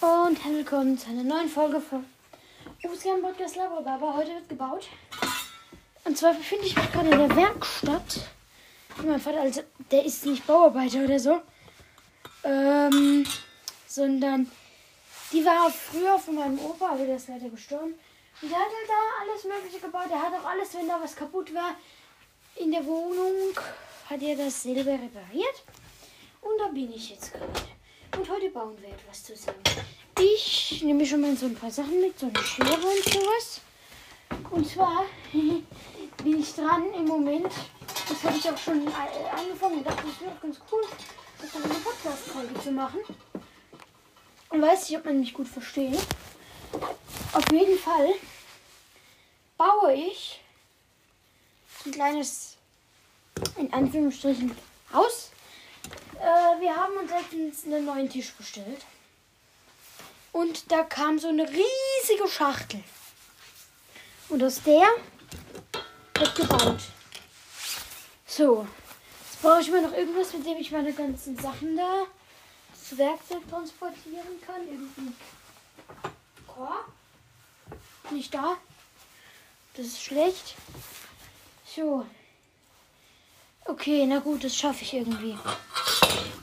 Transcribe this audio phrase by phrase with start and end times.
[0.00, 2.06] und willkommen zu einer neuen Folge von
[2.82, 4.14] Usgan Podcast Labrababa.
[4.16, 4.88] Heute wird gebaut.
[6.04, 8.20] Und zwar befinde ich mich gerade in der Werkstatt.
[9.04, 9.60] Mein Vater, also,
[9.90, 11.42] der ist nicht Bauarbeiter oder so,
[12.44, 13.26] ähm,
[13.86, 14.50] sondern
[15.32, 17.92] die war früher von meinem Opa, aber der ist leider gestorben.
[18.40, 20.08] Und der hat halt da alles Mögliche gebaut.
[20.08, 21.74] Der hat auch alles, wenn da was kaputt war,
[22.56, 23.54] in der Wohnung,
[24.08, 25.62] hat er das selber repariert.
[26.40, 27.79] Und da bin ich jetzt gerade.
[28.16, 29.58] Und heute bauen wir etwas zusammen.
[30.18, 33.60] Ich nehme schon mal so ein paar Sachen mit, so eine Schere und sowas.
[34.50, 37.52] Und zwar bin ich dran im Moment.
[38.08, 40.82] Das habe ich auch schon angefangen und dachte, das wäre auch ganz cool,
[41.40, 43.00] das dann eine Podcast-Folge zu machen.
[44.50, 45.98] Und weiß nicht, ob man mich gut versteht.
[47.32, 48.10] Auf jeden Fall
[49.56, 50.40] baue ich
[51.86, 52.56] ein kleines,
[53.56, 54.54] in Anführungsstrichen,
[54.92, 55.30] Haus.
[56.20, 58.84] Äh, wir haben uns letztens einen neuen Tisch bestellt.
[60.32, 62.84] Und da kam so eine riesige Schachtel.
[64.28, 64.86] Und aus der
[66.14, 66.80] wird gebaut.
[68.26, 68.66] So,
[69.24, 72.06] jetzt brauche ich mal noch irgendwas, mit dem ich meine ganzen Sachen da
[72.72, 74.68] zu Werkzeug transportieren kann.
[74.68, 75.14] Irgendwie
[76.46, 76.84] Korb.
[78.10, 78.58] Nicht da.
[79.74, 80.54] Das ist schlecht.
[81.64, 82.04] So.
[83.66, 85.36] Okay, na gut, das schaffe ich irgendwie.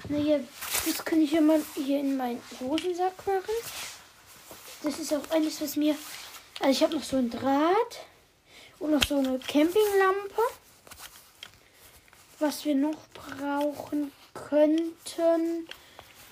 [0.10, 0.44] Na hier,
[0.86, 3.56] das kann ich ja mal hier in meinen Hosensack machen.
[4.84, 5.96] Das ist auch alles, was mir...
[6.60, 8.06] Also ich habe noch so ein Draht
[8.80, 10.42] und noch so eine Campinglampe.
[12.40, 15.68] Was wir noch brauchen könnten.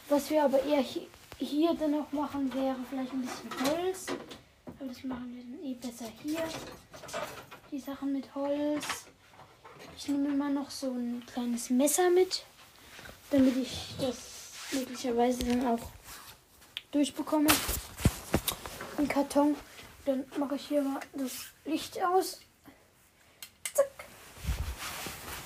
[0.07, 1.07] Was wir aber eher hier,
[1.39, 4.05] hier dann noch machen, wäre vielleicht ein bisschen Holz.
[4.65, 6.43] Aber das machen wir dann eh besser hier.
[7.71, 9.04] Die Sachen mit Holz.
[9.97, 12.43] Ich nehme immer noch so ein kleines Messer mit,
[13.31, 14.17] damit ich das
[14.73, 15.91] möglicherweise dann auch
[16.91, 17.49] durchbekomme.
[18.97, 19.55] Ein Karton.
[20.05, 22.41] Dann mache ich hier mal das Licht aus.
[23.73, 23.87] Zack.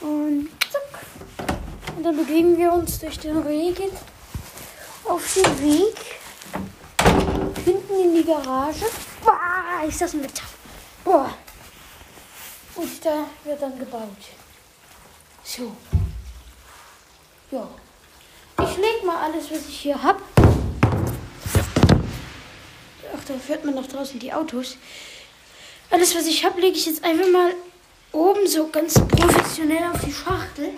[0.02, 1.48] Und zack.
[1.96, 3.92] Und dann bewegen wir uns durch den Regen
[5.06, 5.96] auf den Weg
[7.64, 8.86] hinten in die Garage.
[9.24, 10.44] Boah, ist das ein Wetter.
[11.04, 11.34] Boah.
[12.80, 14.02] Und da wird dann gebaut.
[15.44, 15.76] So.
[17.52, 17.68] Ja.
[18.62, 20.22] Ich leg mal alles, was ich hier habe.
[23.14, 24.78] Ach, da hört man noch draußen die Autos.
[25.92, 27.52] Alles, was ich habe, lege ich jetzt einfach mal
[28.14, 30.70] oben so ganz professionell auf die Schachtel.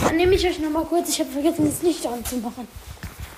[0.00, 1.08] Dann nehme ich euch noch mal kurz.
[1.08, 2.68] Ich habe vergessen, das Licht anzumachen.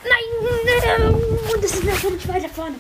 [0.04, 1.24] Nein,
[1.54, 2.76] und das ist natürlich weiter vorne.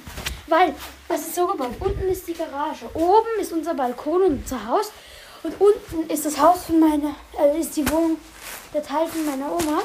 [0.46, 0.74] Weil,
[1.08, 1.74] das ist so gebaut.
[1.80, 2.88] Unten ist die Garage.
[2.94, 4.92] Oben ist unser Balkon und unser Haus.
[5.42, 8.18] Und unten ist das Haus von meiner, äh, ist die Wohnung,
[8.72, 9.82] der Teil von meiner Oma.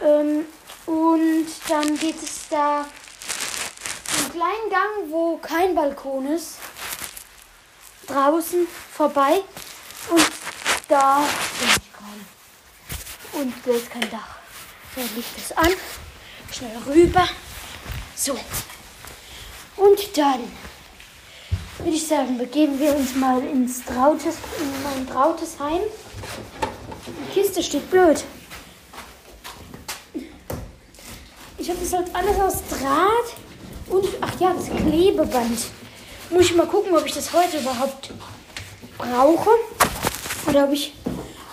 [0.00, 0.44] Ähm,
[0.86, 6.56] und dann geht es da einen kleinen Gang, wo kein Balkon ist,
[8.06, 9.42] draußen vorbei.
[10.10, 10.30] Und
[10.88, 11.18] da
[11.58, 13.42] bin ich gerade.
[13.44, 14.36] Und da ist kein Dach.
[14.96, 15.72] Dann liegt es an.
[16.50, 17.28] Schnell rüber.
[18.16, 18.38] So.
[19.78, 20.40] Und dann
[21.78, 25.80] würde ich sagen, begeben wir uns mal ins Trautes, in mein trautes Heim.
[27.06, 28.24] Die Kiste steht blöd.
[31.56, 33.36] Ich habe das halt alles aus Draht
[33.88, 35.58] und ach ja, das Klebeband.
[36.30, 38.10] Muss ich mal gucken, ob ich das heute überhaupt
[38.96, 39.50] brauche
[40.46, 40.94] oder ob ich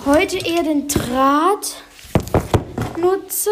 [0.05, 1.83] heute eher den Draht
[2.97, 3.51] nutze.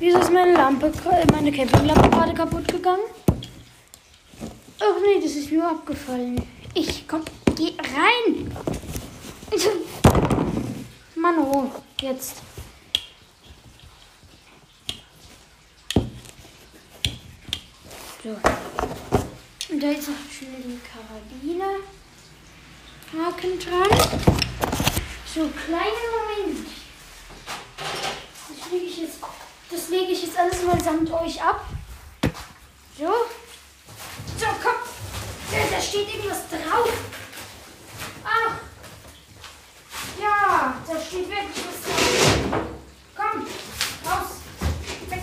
[0.00, 0.92] Wieso ist meine Lampe,
[1.32, 3.02] meine Campinglampe gerade kaputt gegangen?
[4.78, 6.40] Ach nee, das ist nur abgefallen.
[6.72, 7.22] Ich komm,
[7.56, 8.54] geh rein.
[11.16, 11.64] Mann, oh,
[12.00, 12.42] jetzt.
[18.22, 18.30] So.
[19.70, 21.78] Und da ist noch schnell die Karabiner.
[23.12, 23.98] Haken dran.
[25.34, 26.68] So, kleinen Moment.
[27.78, 29.18] Das lege ich jetzt,
[29.70, 31.64] das lege ich jetzt alles mal samt euch ab.
[32.98, 33.06] So.
[34.38, 34.74] So, komm.
[35.50, 36.90] Da, da steht irgendwas drauf.
[38.24, 38.54] Ach.
[40.20, 42.60] Ja, da steht wirklich was drauf.
[43.16, 43.46] Komm,
[44.04, 44.30] raus.
[45.08, 45.22] Weg.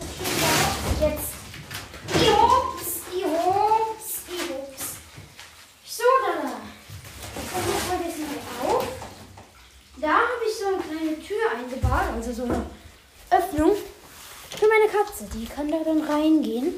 [0.00, 1.06] Das steht da.
[1.06, 1.30] Jetzt.
[2.14, 4.84] Die Hops, die Hops, die Hops.
[5.84, 6.32] So, da.
[6.42, 8.86] Dann machen wir das mal auf.
[10.00, 12.64] Da habe ich so eine kleine Tür eingebaut, also so eine
[13.30, 13.76] Öffnung
[14.56, 15.24] für meine Katze.
[15.34, 16.74] Die kann da dann reingehen.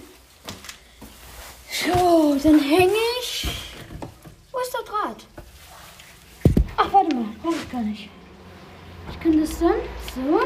[1.71, 3.47] So, dann hänge ich.
[4.53, 5.27] Wo ist der Draht?
[6.77, 8.09] Ach, warte mal, brauche ich gar nicht.
[9.11, 9.75] Ich kann das dann
[10.15, 10.41] so.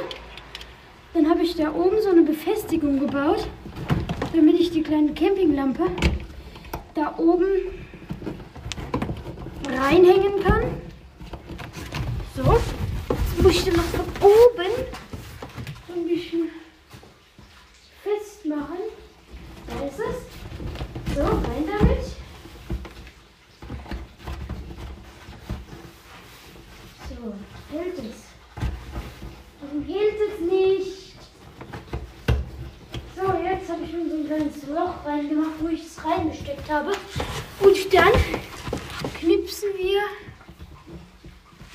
[1.12, 3.46] Dann ich da oben so eine Befestigung gebaut,
[4.34, 5.90] damit ich die kleine Campinglampe
[6.94, 7.46] da oben
[9.68, 10.80] reinhängen kann.
[12.34, 14.72] So, jetzt muss ich dann noch von oben
[15.86, 16.50] so ein bisschen
[18.04, 18.78] festmachen.
[19.66, 21.14] Da ist es.
[21.14, 22.04] So, rein damit.
[27.08, 27.34] So,
[27.76, 28.24] hält es.
[29.60, 31.14] Warum hält es nicht?
[33.16, 36.92] So, jetzt habe ich schon so ein kleines Loch reingemacht, wo ich es reingesteckt habe.
[37.60, 38.12] Und dann
[39.18, 40.00] knipsen wir.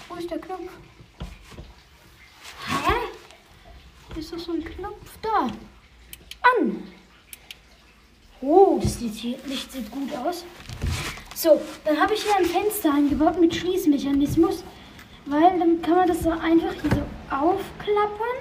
[0.07, 0.69] Wo ist der Knopf?
[2.68, 4.19] Hä?
[4.19, 5.48] Ist doch so ein Knopf da?
[6.57, 6.84] An.
[8.42, 10.46] Oh, das sieht hier, Licht sieht gut aus.
[11.36, 14.63] So, dann habe ich hier ein Fenster eingebaut mit Schließmechanismus,
[15.25, 17.04] weil dann kann man das so einfach hier so
[17.34, 18.40] aufklappern,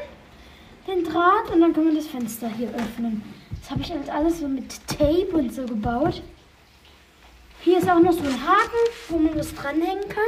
[0.87, 3.23] den Draht, und dann kann man das Fenster hier öffnen.
[3.61, 6.23] Das habe ich halt alles so mit Tape und so gebaut.
[7.61, 8.79] Hier ist auch noch so ein Haken,
[9.09, 10.25] wo man was dranhängen kann.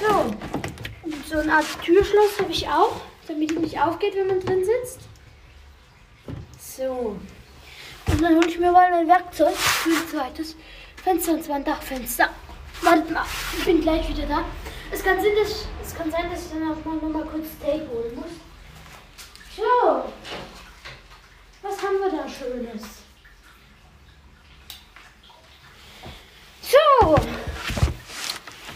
[0.00, 0.34] So,
[1.02, 4.64] und so eine Art Türschloss habe ich auch, damit es nicht aufgeht, wenn man drin
[4.64, 5.00] sitzt.
[6.58, 7.16] So.
[8.06, 10.56] Und dann hole ich mir mal mein Werkzeug für ein zweites
[11.02, 12.28] Fenster, und zwar ein Dachfenster.
[12.80, 13.24] Wartet mal,
[13.58, 14.44] ich bin gleich wieder da.
[14.90, 17.46] Es kann, sein, dass, es kann sein, dass ich dann auch mal noch mal kurz
[17.60, 18.32] Tape holen muss.
[19.56, 20.04] So.
[21.62, 22.82] Was haben wir da Schönes?
[26.62, 27.16] So.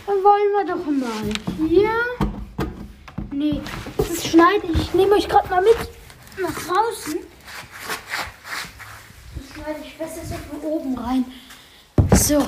[0.07, 1.27] Dann wollen wir doch mal
[1.69, 1.91] hier.
[3.31, 3.61] Nee,
[3.97, 4.93] das schneide ich.
[4.95, 5.77] Nehme euch gerade mal mit
[6.41, 7.19] nach draußen.
[9.37, 11.25] Das schneide ich fest jetzt von oben rein.
[12.15, 12.47] So.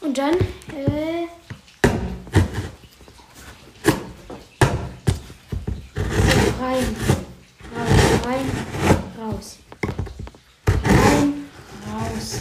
[0.00, 1.26] Und dann, äh,
[6.04, 6.96] so rein,
[7.76, 8.50] raus, rein,
[9.18, 9.58] raus.
[10.84, 11.50] Rein,
[11.92, 12.40] raus.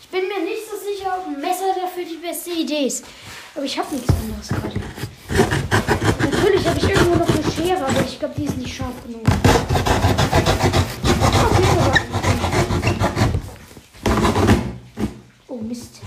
[0.00, 3.04] Ich bin mir nicht so sicher, ob ein Messer dafür die beste Idee ist.
[3.54, 4.80] Aber ich habe nichts anderes gerade.
[6.30, 9.22] Natürlich habe ich irgendwo noch eine Schere, aber ich glaube, die ist nicht scharf genug.
[11.44, 11.92] Okay, aber-
[15.48, 16.00] Oh Mist.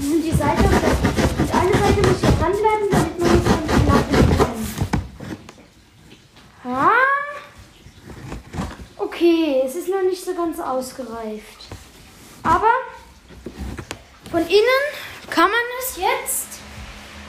[0.00, 0.74] Und die Seite, und
[1.54, 4.56] eine Seite muss hier dranbleiben, damit man es dann klappen kann.
[6.64, 6.90] Ah.
[9.22, 11.68] Okay, es ist noch nicht so ganz ausgereift.
[12.42, 12.72] Aber
[14.32, 14.82] von innen
[15.30, 16.48] kann man es jetzt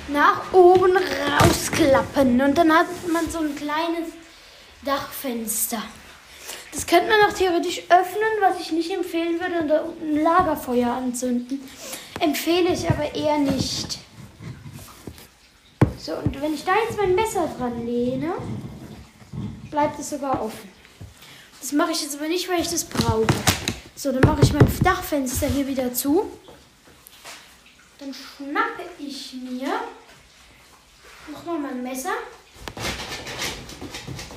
[0.07, 2.41] nach oben rausklappen.
[2.41, 4.09] Und dann hat man so ein kleines
[4.83, 5.83] Dachfenster.
[6.71, 10.23] Das könnte man auch theoretisch öffnen, was ich nicht empfehlen würde, und da unten ein
[10.23, 11.61] Lagerfeuer anzünden.
[12.19, 13.99] Empfehle ich aber eher nicht.
[15.99, 18.33] So, und wenn ich da jetzt mein Messer dran lehne,
[19.69, 20.72] bleibt es sogar offen.
[21.63, 23.25] Das mache ich jetzt aber nicht, weil ich das brauche.
[23.95, 26.29] So, dann mache ich mein Dachfenster hier wieder zu.
[27.99, 29.71] Dann schnappe ich mir
[31.31, 32.15] nochmal mein Messer.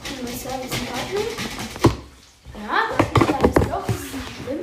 [0.05, 1.26] Mein Messer ist in Ordnung.
[2.64, 4.61] Ja, das ist Loch, das ist nicht schlimm.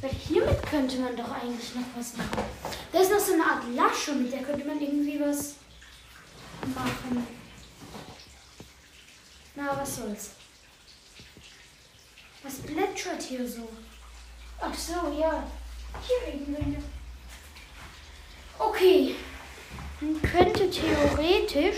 [0.00, 2.44] Weil hiermit könnte man doch eigentlich noch was machen.
[2.92, 5.54] Da ist noch so eine Art Lasche, mit der könnte man irgendwie was
[6.72, 7.26] machen.
[9.56, 10.39] Na, was soll's.
[12.42, 13.68] Was plätschert hier so?
[14.60, 15.46] Ach so, ja.
[16.06, 16.82] Hier Regenwände.
[18.58, 19.14] Okay.
[20.00, 21.76] Man könnte theoretisch.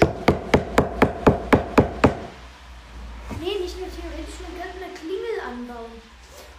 [3.40, 6.00] Nee, nicht nur theoretisch, man könnte eine Klingel anbauen.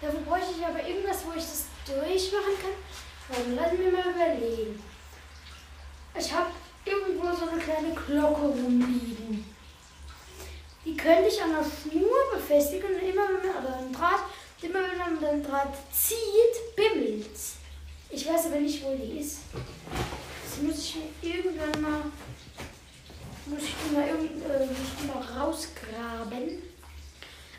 [0.02, 3.38] Dafür bräuchte ich aber irgendwas, wo ich das durchmachen kann.
[3.38, 4.84] Also lassen wir mal überlegen.
[6.20, 6.52] Ich habe
[6.84, 9.56] irgendwo so eine kleine Glocke rumliegen.
[10.84, 12.13] Die könnte ich an der Schnur
[12.44, 14.24] befestigen und immer wenn man, oder am Draht,
[14.62, 17.56] immer wenn man den Draht zieht, bimmelt's.
[18.10, 19.40] Ich weiß aber nicht, wo die ist.
[20.44, 22.02] Das muss ich irgendwann mal,
[23.46, 26.62] muss ich mal, irgend, äh, muss ich mal rausgraben.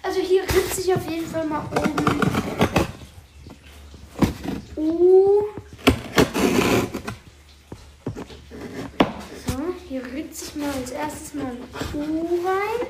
[0.02, 2.20] Also hier ritze ich auf jeden Fall mal oben.
[4.76, 5.44] U.
[9.46, 12.86] So, hier ritze ich mal als erstes mal ein U rein.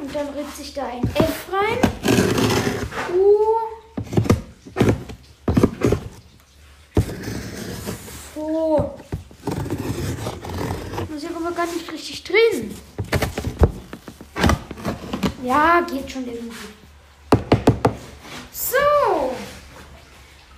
[0.00, 1.78] Und dann ritze ich da ein F rein.
[3.14, 3.36] U.
[8.34, 8.94] So.
[11.08, 12.74] Das ist aber gar nicht richtig drin.
[15.42, 16.56] Ja, geht schon irgendwie.
[18.52, 19.34] So.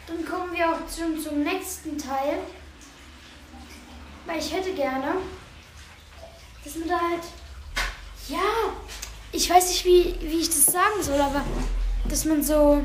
[0.06, 2.40] Dann kommen wir auch schon zum nächsten Teil.
[4.26, 5.14] Weil ich hätte gerne,
[6.64, 7.22] dass man da halt.
[8.28, 8.72] Ja,
[9.32, 11.42] ich weiß nicht, wie, wie ich das sagen soll, aber
[12.08, 12.82] dass man so.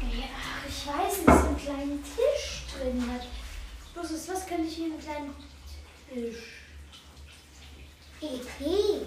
[0.00, 0.28] Ja,
[0.68, 3.26] ich weiß nicht, so einen kleinen Tisch drin hat.
[3.94, 5.34] Bloß, was könnte ich hier einen kleinen
[6.12, 6.62] Tisch?
[8.20, 9.06] EP.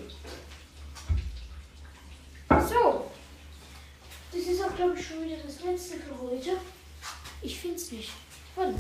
[2.50, 3.12] So.
[4.32, 6.58] Das ist auch, glaube ich, schon wieder das letzte für heute.
[7.42, 8.12] Ich finde es nicht.
[8.56, 8.74] Mal.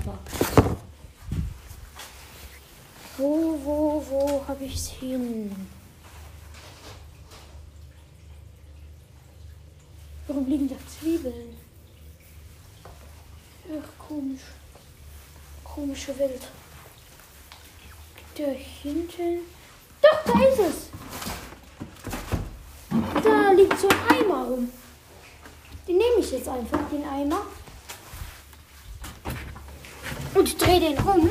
[3.17, 5.55] Wo, wo, wo habe ich es hin?
[10.27, 11.55] Warum liegen da Zwiebeln?
[13.69, 14.41] Ach, komisch.
[15.63, 16.41] Komische Welt.
[18.37, 19.39] Da hinten.
[20.01, 20.89] Doch, da ist es.
[23.23, 24.69] Da liegt so ein Eimer rum.
[25.87, 27.43] Den nehme ich jetzt einfach, den Eimer.
[30.33, 31.29] Und drehe den rum.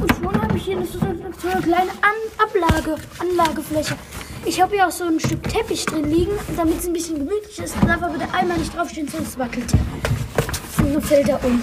[0.00, 3.96] Und schon habe ich hier so, eine kleine An Ablage, Anlagefläche.
[4.44, 7.58] Ich habe hier auch so ein Stück Teppich drin liegen, damit es ein bisschen gemütlich
[7.58, 7.74] ist.
[7.86, 10.92] Darf aber der Eimer nicht draufstehen, sonst wackelt er.
[10.92, 11.62] So fällt er um.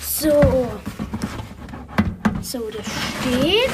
[0.00, 0.68] So.
[2.42, 3.70] So, der steht.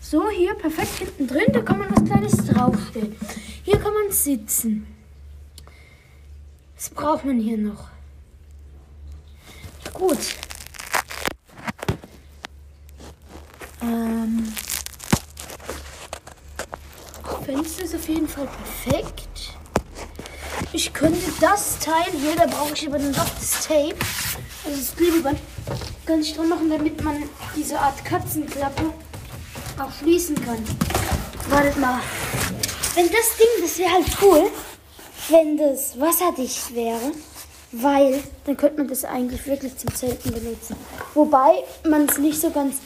[0.00, 1.52] So, hier perfekt hinten drin.
[1.52, 3.16] Da kann man was Kleines draufstellen.
[3.64, 4.86] Hier kann man sitzen.
[6.74, 7.88] Was braucht man hier noch?
[9.92, 10.18] Gut.
[13.82, 14.52] Ähm.
[17.44, 19.56] Fenster ist auf jeden Fall perfekt.
[20.72, 23.94] Ich könnte das Teil hier, da brauche ich aber dann doch das Tape,
[24.64, 25.38] also das Klebeband,
[26.04, 27.22] kann ich dran machen, damit man
[27.54, 28.92] diese Art Katzenklappe
[29.78, 30.58] auch schließen kann.
[31.48, 32.00] Wartet mal.
[32.94, 34.50] Wenn das Ding, das wäre halt cool,
[35.28, 37.12] wenn das wasserdicht wäre,
[37.72, 40.76] weil dann könnte man das eigentlich wirklich zum Zelten benutzen.
[41.14, 42.76] Wobei man es nicht so ganz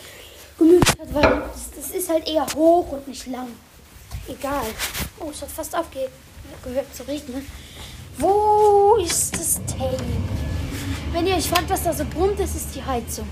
[0.60, 3.48] genügt hat, weil das, das ist halt eher hoch und nicht lang.
[4.28, 4.66] Egal.
[5.18, 7.46] Oh, es hat fast aufgehört zu regnen.
[8.18, 9.96] Wo ist das Tape?
[11.12, 13.28] Wenn ihr euch fragt, was da so brummt, das ist die Heizung.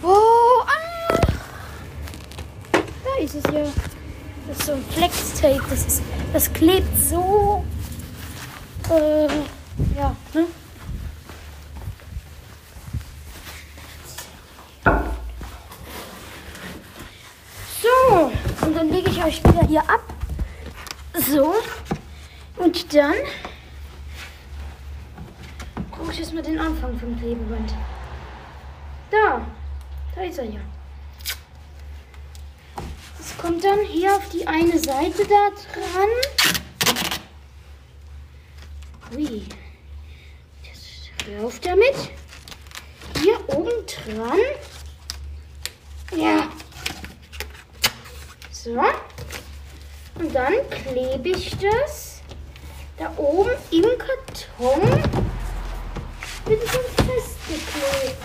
[0.00, 0.16] Wo?
[0.66, 1.20] Ah!
[2.72, 3.66] Da ist es ja.
[4.48, 5.62] Das ist so ein Flex-Tape.
[5.68, 6.00] Das,
[6.32, 7.64] das klebt so.
[8.90, 9.26] Äh,
[9.96, 10.46] ja, ne?
[17.82, 18.32] So,
[18.76, 20.02] dann lege ich euch wieder hier ab.
[21.14, 21.54] So.
[22.56, 23.14] Und dann
[25.90, 27.74] gucke ich erstmal den Anfang vom Klebeband.
[29.10, 29.46] Da,
[30.14, 30.60] da ist er ja.
[33.16, 36.10] Das kommt dann hier auf die eine Seite da dran.
[39.16, 39.42] Ui.
[40.62, 42.10] Das läuft damit.
[43.22, 44.38] Hier oben dran.
[46.14, 46.48] Ja.
[48.66, 48.72] So.
[50.16, 52.20] Und dann klebe ich das
[52.98, 54.80] da oben im Karton.
[56.44, 58.16] Bin schon festgeklebt.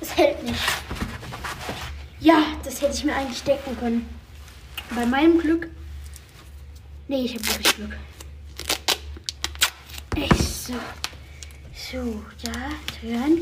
[0.00, 0.60] Das hält nicht.
[2.20, 4.06] Ja, das hätte ich mir eigentlich denken können.
[4.94, 5.70] Bei meinem Glück.
[7.06, 7.96] Nee, ich habe wirklich Glück.
[10.16, 10.74] Echt so.
[11.72, 12.52] So, da
[13.00, 13.38] dran.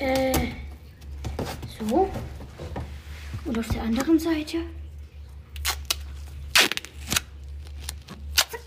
[0.00, 0.48] Äh.
[1.78, 2.10] So.
[3.44, 4.58] Und auf der anderen Seite.
[8.34, 8.60] Zack.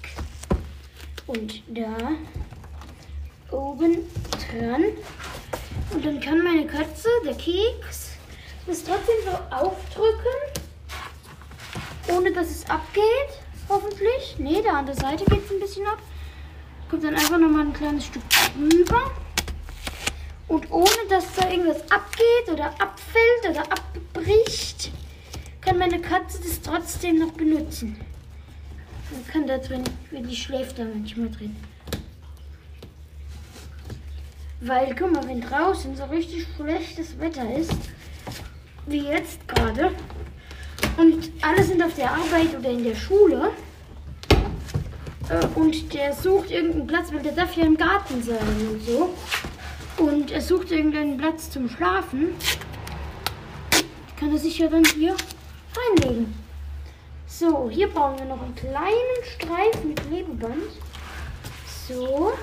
[1.27, 1.96] Und da
[3.51, 3.98] oben
[4.32, 4.84] dran.
[5.91, 8.12] Und dann kann meine Katze, der Keks,
[8.67, 10.63] das trotzdem so aufdrücken,
[12.10, 13.01] ohne dass es abgeht.
[13.70, 14.38] Hoffentlich.
[14.38, 16.00] Ne, da an der Seite geht es ein bisschen ab.
[16.89, 19.12] Kommt dann einfach nochmal ein kleines Stück drüber.
[20.56, 24.90] Und ohne dass da irgendwas abgeht oder abfällt oder abbricht,
[25.60, 28.00] kann meine Katze das trotzdem noch benutzen.
[29.12, 31.58] Man kann da drin, die schläft da manchmal drin.
[34.62, 37.76] Weil, guck mal, wenn draußen so richtig schlechtes Wetter ist,
[38.86, 39.92] wie jetzt gerade,
[40.96, 43.52] und alle sind auf der Arbeit oder in der Schule,
[45.30, 49.14] äh, und der sucht irgendeinen Platz, weil der darf ja im Garten sein und so,
[50.06, 52.36] und er sucht irgendeinen Platz zum Schlafen,
[54.20, 55.16] kann er sich ja dann hier
[55.76, 56.34] reinlegen.
[57.28, 60.64] So, hier brauchen wir noch einen kleinen Streifen mit Klebeband.
[61.88, 62.34] So.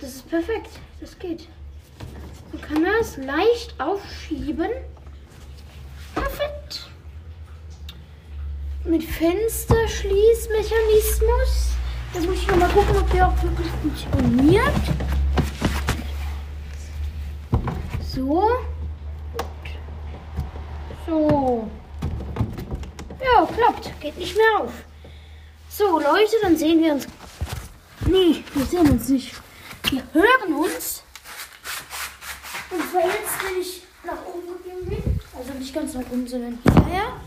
[0.00, 0.70] Das ist perfekt.
[1.00, 1.48] Das geht.
[2.52, 4.70] Dann kann man es leicht aufschieben.
[6.14, 6.88] Perfekt.
[8.84, 11.70] mit Fensterschließmechanismus.
[12.12, 14.70] Da muss ich nochmal gucken, ob der auch wirklich funktioniert.
[18.14, 18.48] So.
[21.06, 21.68] So.
[23.20, 23.90] Ja, klappt.
[24.00, 24.72] Geht nicht mehr auf.
[25.68, 27.08] So, Leute, dann sehen wir uns.
[28.06, 29.32] Nee, wir sehen uns nicht.
[29.90, 31.02] Wir hören uns.
[32.70, 35.20] Und zwar jetzt, wenn ich nach oben gegangen bin.
[35.36, 37.20] Also nicht ganz nach oben, sondern hierher.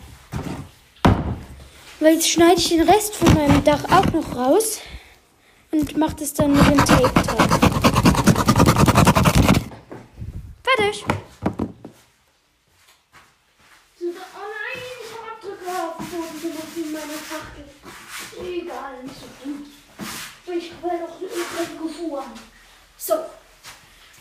[1.99, 4.79] Weil jetzt schneide ich den Rest von meinem Dach auch noch raus
[5.71, 7.76] und mache das dann mit dem Tape drauf.
[10.87, 11.03] Fertig.
[13.99, 18.45] Oh nein, ich habe Abdrücke auf dem Boden gemacht in.
[18.61, 19.67] Egal, nicht so gut.
[20.45, 22.33] Ich habe noch eine übrige gefahren.
[22.97, 23.15] So.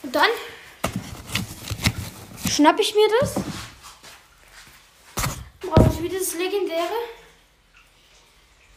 [0.02, 0.30] Und dann
[2.48, 3.34] schnapp ich mir das.
[5.60, 6.98] Brauche ich wieder das legendäre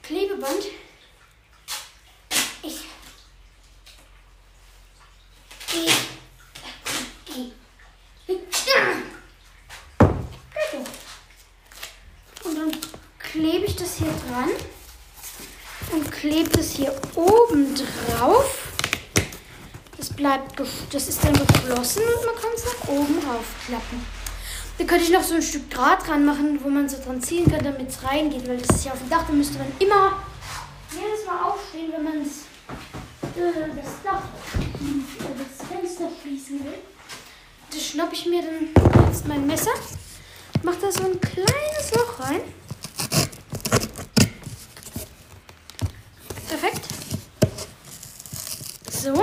[0.03, 0.65] Klebeband.
[2.61, 2.85] Ich.
[5.73, 6.09] Ich.
[7.35, 7.53] Ich.
[12.43, 12.71] Und dann
[13.17, 14.49] klebe ich das hier dran
[15.91, 18.67] und klebe das hier oben drauf.
[19.97, 20.59] Das bleibt,
[20.91, 24.05] das ist dann geschlossen und man kann es nach oben aufklappen.
[24.77, 27.51] Da könnte ich noch so ein Stück Draht dran machen, wo man so dran ziehen
[27.51, 29.25] kann, damit es reingeht, weil das ist ja auf dem Dach.
[29.27, 30.23] Da müsste man immer
[30.91, 34.23] jedes Mal aufstehen, wenn man äh, das Dach,
[34.55, 36.79] äh, das Fenster schließen will.
[37.71, 39.73] Das schnappe ich mir dann jetzt mein Messer,
[40.63, 42.41] mache da so ein kleines Loch rein.
[46.47, 46.87] Perfekt.
[49.01, 49.13] So.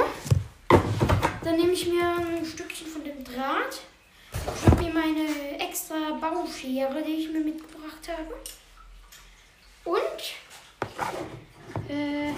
[1.44, 3.82] Dann nehme ich mir ein Stückchen von dem Draht.
[4.32, 8.36] Ich habe mir meine extra Bauschere, die ich mir mitgebracht habe.
[9.84, 10.34] Und
[11.90, 12.28] äh,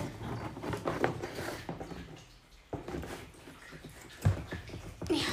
[5.11, 5.29] ja.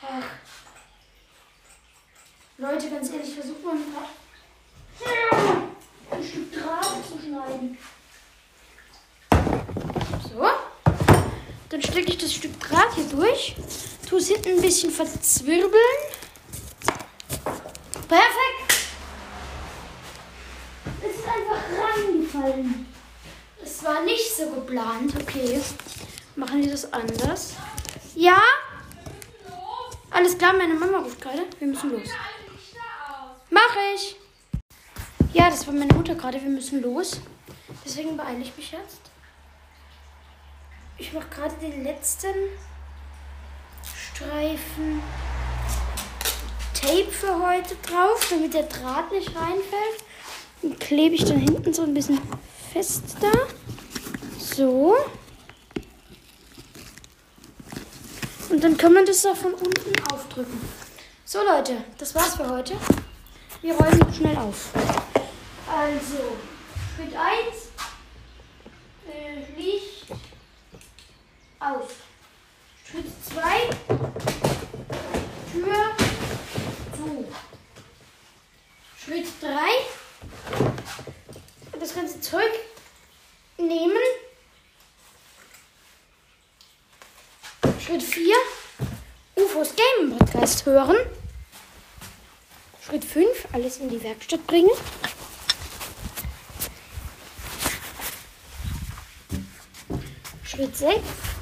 [0.00, 0.24] Ach.
[2.56, 3.74] Leute, ganz ehrlich, versucht mal
[6.10, 7.76] ein Stück Draht zu schneiden.
[10.34, 10.48] So.
[11.74, 13.56] Dann stecke ich das Stück Draht hier durch.
[14.08, 15.72] Tue es hinten ein bisschen verzwirbeln.
[18.06, 18.88] Perfekt.
[21.02, 21.64] Es ist einfach
[21.96, 22.86] reingefallen.
[23.60, 25.14] Es war nicht so geplant.
[25.20, 25.60] Okay,
[26.36, 27.54] machen wir das anders.
[28.14, 28.40] Ja?
[30.12, 31.42] Alles klar, meine Mama ruft gerade.
[31.58, 32.08] Wir müssen los.
[33.50, 34.14] Mach ich.
[35.32, 36.40] Ja, das war meine Mutter gerade.
[36.40, 37.20] Wir müssen los.
[37.84, 39.03] Deswegen beeile ich mich jetzt.
[40.96, 42.34] Ich mache gerade den letzten
[43.82, 45.02] Streifen
[46.72, 50.04] Tape für heute drauf, damit der Draht nicht reinfällt.
[50.62, 52.20] Den klebe ich dann hinten so ein bisschen
[52.72, 53.32] fest da.
[54.38, 54.94] So.
[58.50, 60.60] Und dann kann man das da von unten aufdrücken.
[61.24, 62.76] So Leute, das war's für heute.
[63.62, 64.70] Wir räumen schnell auf.
[65.68, 66.36] Also,
[66.94, 67.70] Schritt 1.
[69.08, 70.06] Äh, Licht
[71.64, 71.88] aus.
[72.84, 73.70] Schritt 2.
[75.52, 75.96] Tür
[76.96, 77.26] zu.
[79.02, 79.48] Schritt 3.
[81.80, 82.50] Das ganze Zeug
[83.56, 83.96] nehmen.
[87.80, 88.34] Schritt 4.
[89.36, 90.96] UFOs Game Podcast hören.
[92.84, 93.48] Schritt 5.
[93.52, 94.70] Alles in die Werkstatt bringen.
[100.44, 101.33] Schritt 6.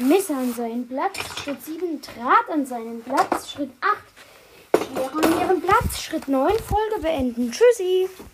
[0.00, 1.18] Messer an seinen Platz.
[1.42, 2.00] Schritt 7.
[2.00, 3.50] Draht an seinen Platz.
[3.50, 3.98] Schritt 8.
[4.94, 6.00] Schere an ihren Platz.
[6.00, 6.52] Schritt 9.
[6.58, 7.52] Folge beenden.
[7.52, 8.08] Tschüssi.